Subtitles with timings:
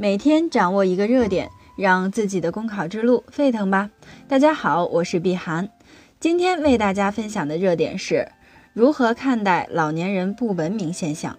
[0.00, 3.90] 每天掌握一个热点，让自己的公考之路沸腾吧！
[4.26, 5.68] 大家好，我是碧涵，
[6.18, 8.26] 今天为大家分享的热点是
[8.72, 11.38] 如何看待老年人不文明现象。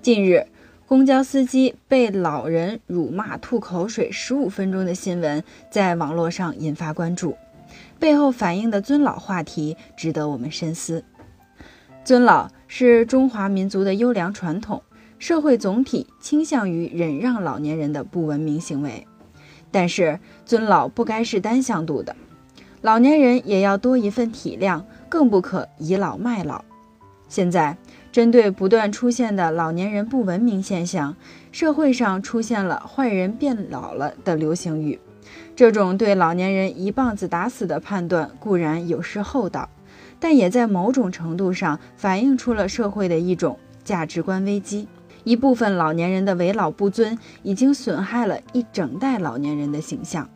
[0.00, 0.46] 近日，
[0.86, 7.36] 公交司机被老人辱骂、吐口水十五分钟的新闻在网络上引发关注，
[7.98, 11.04] 背后反映的尊老话题值得我们深思。
[12.02, 14.82] 尊老是中华民族的优良传统。
[15.18, 19.06] 社会总体倾向于忍让老年人的不文明行为，
[19.70, 22.14] 但是尊老不该是单向度的，
[22.82, 26.64] 老年人也要多一份体谅，更不可倚老卖老。
[27.28, 27.76] 现在，
[28.12, 31.16] 针对不断出现的老年人不文明现象，
[31.50, 35.00] 社会上出现了“坏人变老了”的流行语，
[35.56, 39.68] 这种对老年人一棒子打死的判断固然有失厚道，
[40.20, 44.86] 但也在某种程度上反映出了社会的一种价值观危机。
[45.26, 50.30] 一部分老年人的为老不尊，已经损害了一整代老年人的形象。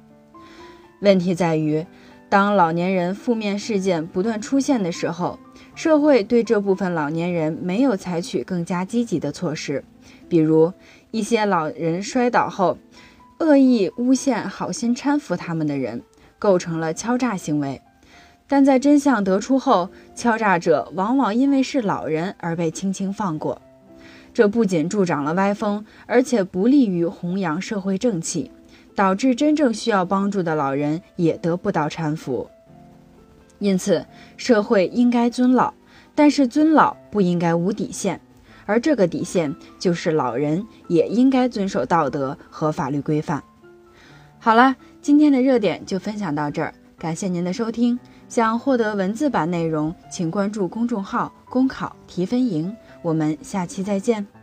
[1.01, 1.87] 问题在于，
[2.29, 5.38] 当老年人负面事件不断出现的时候，
[5.77, 9.85] 社会对这部分老年人没有采取更加积极的措施，
[10.29, 10.73] 比如
[11.13, 12.77] 一些老人摔倒后，
[13.38, 16.02] 恶意诬陷好心搀扶他们的人，
[16.37, 17.80] 构成了敲诈行为。
[18.49, 23.63] 但在真相得出后，敲诈者往往因为是老人而被轻轻放过。
[24.41, 28.51] 这不仅助长了歪风，而且不利于弘扬社会正气，
[28.95, 32.49] 导致真正需要帮助的老人也得不到搀扶。
[33.59, 34.07] 因此，
[34.38, 35.74] 社会应该尊老，
[36.15, 38.19] 但是尊老不应该无底线，
[38.65, 43.45] 而这个底线就是老人也应该遵守道德和法律规范。
[44.38, 48.01] 好了，今天的热点就分享到这儿，感谢您的收听。
[48.27, 52.75] 想获得文字版内容，请关注公众号“公考提分营”。
[53.02, 54.40] 我们下期再见。